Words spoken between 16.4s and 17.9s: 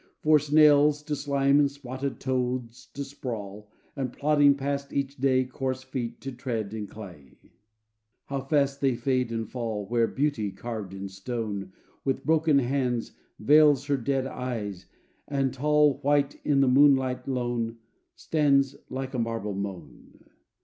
in the moonlight lone,